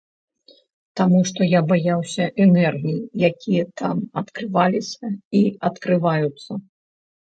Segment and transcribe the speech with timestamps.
[1.01, 2.97] Таму што я баяўся энергій,
[3.31, 5.07] якія там адкрываліся
[5.41, 6.51] і адкрываюцца.